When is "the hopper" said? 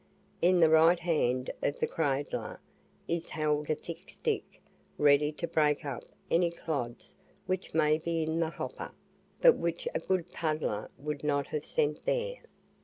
8.39-8.93